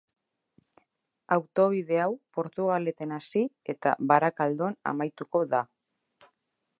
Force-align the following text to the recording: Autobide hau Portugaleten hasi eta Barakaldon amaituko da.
Autobide 1.35 1.99
hau 2.05 2.15
Portugaleten 2.37 3.13
hasi 3.19 3.43
eta 3.75 3.95
Barakaldon 4.13 4.79
amaituko 4.93 5.43
da. 5.53 5.65